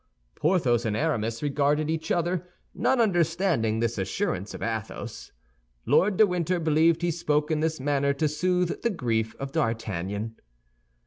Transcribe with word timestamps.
Porthos 0.33 0.83
and 0.83 0.97
Aramis 0.97 1.43
regarded 1.43 1.87
each 1.87 2.09
other, 2.09 2.49
not 2.73 2.99
understanding 2.99 3.79
this 3.81 3.99
assurance 3.99 4.55
of 4.55 4.63
Athos. 4.63 5.31
Lord 5.85 6.17
de 6.17 6.25
Winter 6.25 6.59
believed 6.59 7.03
he 7.03 7.11
spoke 7.11 7.51
in 7.51 7.59
this 7.59 7.79
manner 7.79 8.11
to 8.13 8.27
soothe 8.27 8.81
the 8.81 8.89
grief 8.89 9.35
of 9.35 9.51
D'Artagnan. 9.51 10.37